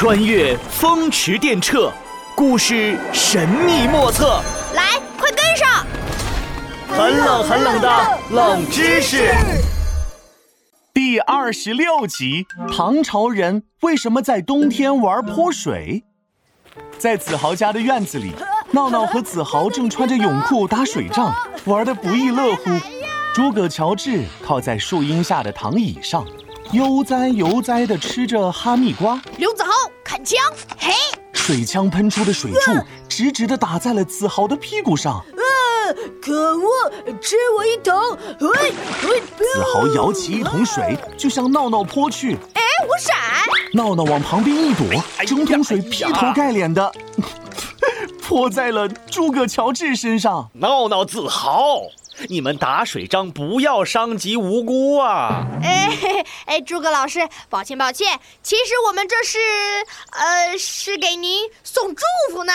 [0.00, 1.92] 穿越风驰电掣，
[2.34, 4.40] 故事神秘莫测。
[4.72, 5.84] 来，快跟上！
[6.88, 9.30] 很冷很冷的冷知识。
[10.94, 16.02] 第二十六集：唐朝人为什么在冬天玩泼水？
[16.96, 18.32] 在子豪家的院子里，
[18.70, 21.30] 闹闹和子豪正穿着泳裤打水仗，
[21.66, 22.70] 玩得不亦乐乎。
[23.34, 26.24] 诸葛乔治靠在树荫下的躺椅上，
[26.72, 29.20] 悠哉悠哉地吃着哈密瓜。
[29.38, 29.70] 刘子豪，
[30.04, 30.38] 砍枪！
[30.78, 30.92] 嘿，
[31.32, 32.72] 水枪喷出的水柱
[33.08, 35.14] 直直地打在了子豪的屁股上。
[35.14, 35.42] 啊！
[36.22, 36.70] 可恶，
[37.20, 37.94] 吃我一桶！
[38.38, 39.44] 嘿，嘿，子
[39.74, 42.34] 豪舀起一桶水就向闹闹泼去。
[42.54, 43.16] 哎，我闪！
[43.72, 44.86] 闹闹往旁边一躲，
[45.26, 46.92] 整桶水劈头盖脸的
[48.22, 50.48] 泼在了诸葛乔治身上。
[50.54, 51.80] 闹闹子豪，
[52.28, 55.46] 你们打水仗不要伤及无辜啊！
[55.62, 59.38] 哎嘿嘿哎，诸葛老师，抱歉抱歉，其实我们这是，
[60.12, 62.02] 呃，是给您送祝
[62.32, 62.52] 福呢。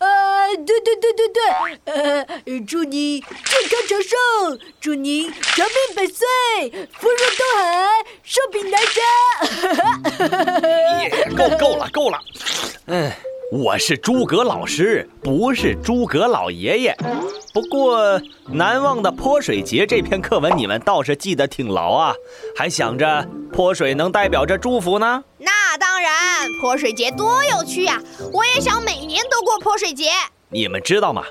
[0.00, 1.42] 呃，对对对对对，
[1.84, 2.26] 呃，
[2.66, 3.28] 祝您健
[3.70, 4.16] 康长寿，
[4.80, 10.62] 祝您长命百岁，福如东海，寿比南山。
[10.62, 12.20] 耶， 够够了够了。
[12.86, 13.10] 嗯，
[13.52, 16.96] 我是诸葛老师，不是诸葛老爷爷。
[17.54, 22.12] 不过，难忘的泼水节这篇课文你们倒是记得挺牢啊，
[22.56, 25.22] 还想着泼水能代表着祝福呢。
[25.38, 26.10] 那当然，
[26.60, 28.02] 泼水节多有趣呀！
[28.32, 30.10] 我也想每年都过泼水节。
[30.48, 31.22] 你们知道吗？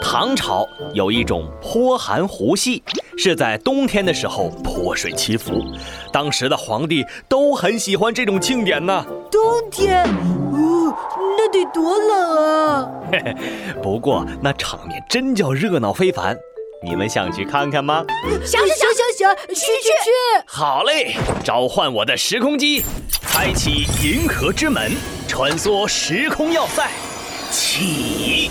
[0.00, 2.82] 唐朝有一种泼寒湖戏，
[3.16, 5.60] 是在冬天的时候泼水祈福。
[6.12, 9.04] 当时的皇帝都很喜欢这种庆典呢。
[9.30, 10.04] 冬天，
[11.44, 12.90] 哦，那得多冷啊！
[13.12, 13.36] 嘿嘿，
[13.82, 16.36] 不过那场面真叫热闹非凡。
[16.82, 18.04] 你们想去看看吗？
[18.44, 18.76] 想想想
[19.18, 20.44] 想想，去去去！
[20.46, 22.84] 好嘞，召唤我的时空机，
[23.22, 24.92] 开启银河之门，
[25.28, 26.88] 穿梭时空要塞，
[27.50, 28.50] 起！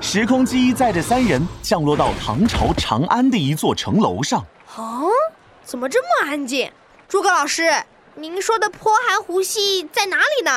[0.00, 4.40] 时空机载着三人降落到唐朝长安的一座城楼上。
[4.76, 5.02] 啊？
[5.64, 6.70] 怎么这么安静？
[7.08, 7.70] 诸葛老师，
[8.20, 10.50] 您说的泼寒湖系在哪里呢？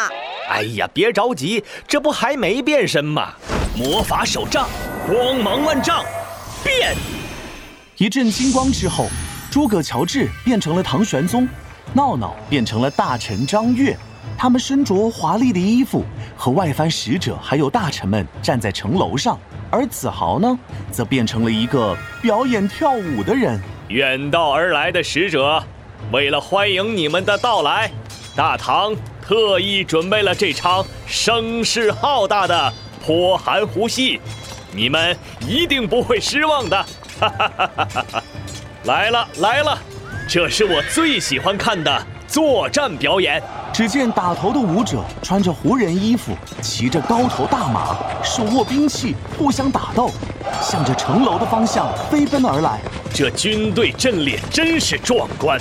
[0.50, 3.34] 哎呀，别着急，这不还没变身吗？
[3.78, 4.68] 魔法手杖，
[5.08, 6.04] 光芒万丈，
[6.64, 6.96] 变！
[7.98, 9.06] 一阵金光之后，
[9.52, 11.48] 诸葛乔治变成了唐玄宗，
[11.94, 13.96] 闹闹变成了大臣张悦。
[14.36, 16.04] 他们身着华丽的衣服，
[16.36, 19.40] 和外藩使者还有大臣们站在城楼上。
[19.70, 20.60] 而子豪呢，
[20.92, 23.62] 则变成了一个表演跳舞的人。
[23.90, 25.64] 远道而来的使者，
[26.12, 27.92] 为了欢迎你们的到来，
[28.36, 32.74] 大唐特意准备了这场声势浩大的
[33.06, 34.20] 泼寒湖戏，
[34.74, 35.18] 你们
[35.48, 36.78] 一定不会失望的。
[37.20, 38.24] 哈哈哈哈哈！
[38.84, 39.78] 来了来了，
[40.28, 43.42] 这是我最喜欢看的作战表演。
[43.74, 50.12] 只见打头的舞者穿着胡人衣服，骑着高头大马，手握兵器，互相打斗，
[50.62, 52.82] 向着城楼的方向飞奔而来。
[53.14, 55.58] 这军队阵列真是壮观，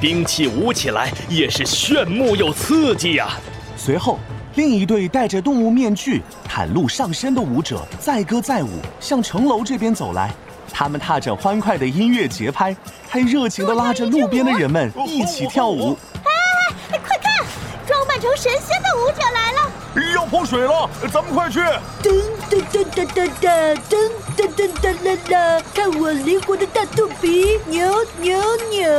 [0.00, 3.30] 兵器舞起来也是炫目又刺激呀、
[3.76, 4.18] 随后，
[4.54, 8.68] 另一队戴着动物面具、袒露上身的舞者载歌载舞，
[9.00, 10.30] 向城楼这边走来。
[10.72, 12.76] 他们踏着欢快的音乐节拍，
[13.08, 15.96] 还热情地拉着路边的人们一起跳舞。
[16.24, 17.46] 哎，快看，
[17.86, 19.70] 装扮成神仙的舞者来了！
[20.14, 21.60] 要泼水了，咱们快去！
[22.02, 27.88] 噔噔噔噔噔噔噔噔噔噔噔噔，看我灵活的大肚皮，扭
[28.20, 28.38] 扭
[28.70, 28.90] 扭！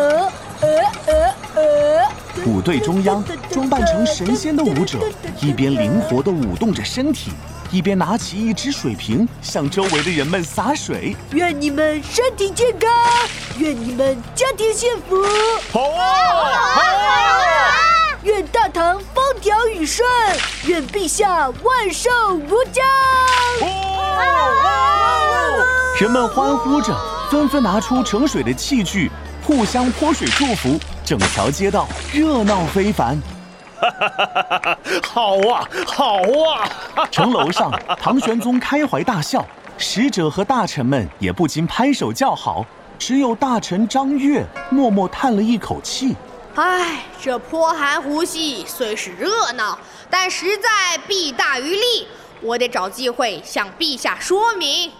[2.45, 4.99] 舞队中央，装扮成神仙的舞者
[5.41, 7.31] 一边灵活地舞动着身体，
[7.71, 11.15] 一边拿起一只水瓶向周围的人们洒水。
[11.31, 12.89] 愿你们身体健康，
[13.57, 15.23] 愿你们家庭幸福，
[15.71, 16.03] 好啊！
[16.73, 17.21] 好啊！
[18.23, 20.07] 愿大唐风调雨顺，
[20.65, 22.85] 愿陛下万寿无疆。
[25.99, 26.93] 人们欢呼着，
[27.31, 29.09] 纷纷拿出盛水的器具，
[29.45, 33.15] 互相泼水祝福，整条街道热闹非凡。
[33.79, 36.15] 哈哈哈哈好啊，好
[36.95, 37.05] 啊！
[37.11, 39.45] 城楼上，唐玄宗开怀大笑，
[39.77, 42.65] 使者和大臣们也不禁拍手叫好。
[42.97, 46.15] 只有大臣张悦默默叹了一口气。
[46.55, 49.77] 唉，这泼寒湖戏虽是热闹，
[50.09, 52.07] 但实在弊大于利。
[52.41, 54.91] 我得找机会向陛下说明。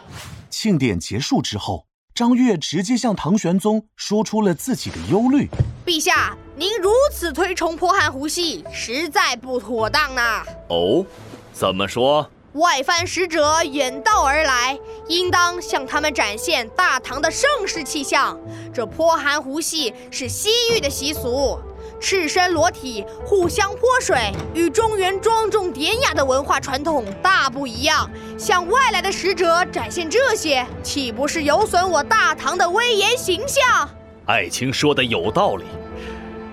[0.51, 5.49] 庆典结束之后，张悦直接向唐玄宗说出了自己的忧虑。
[5.85, 10.45] 陛下，您如此推崇泼寒胡戏，实在不妥当啊。
[10.69, 11.05] 哦，
[11.51, 12.31] 怎么说？
[12.53, 14.79] 外藩使者远道而来，
[15.09, 18.39] 应当向他们展现大唐的盛世气象。
[18.73, 21.59] 这泼寒胡戏是西域的习俗，
[21.99, 28.09] 赤身裸体互相泼水，与中原庄重典雅的文化传统大不一样。
[28.37, 33.89] 向外来的使者展现这些，岂不是有损我大唐的威严形象？
[34.25, 35.65] 爱卿说的有道理，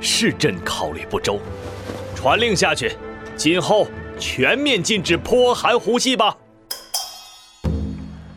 [0.01, 1.39] 是朕考虑不周。
[2.15, 2.97] 传令下去，
[3.37, 3.87] 今后
[4.19, 6.37] 全面禁止泼寒湖戏吧。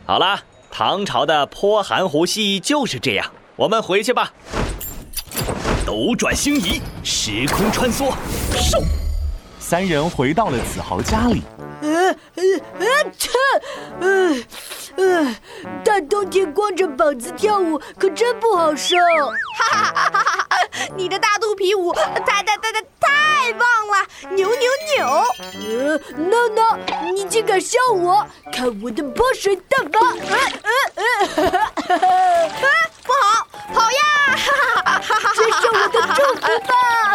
[0.06, 0.40] 好了，
[0.70, 4.32] 唐朝的泼寒湖戏就是这样，我们回去吧。
[5.86, 8.12] 斗转星移，时空穿梭，
[8.56, 8.82] 嗖！
[9.60, 11.44] 三人回到了子豪家里。
[11.80, 11.88] 呃
[12.34, 12.42] 呃
[12.80, 12.86] 呃，
[13.16, 13.30] 切，
[14.00, 14.36] 呃
[14.96, 15.36] 呃，
[15.84, 18.96] 大冬天光着膀子跳舞可真不好受。
[19.58, 20.58] 哈哈哈哈哈！
[20.96, 22.02] 你的大肚皮舞太
[22.42, 24.58] 太太太太棒了，扭扭
[24.96, 25.06] 扭！
[25.54, 26.76] 呃，闹闹，
[27.14, 28.26] 你竟敢笑我？
[28.52, 30.00] 看我的泼水大法！
[30.24, 31.02] 呃呃
[31.36, 31.50] 呃！
[31.50, 32.35] 哈哈
[36.60, 37.05] 哈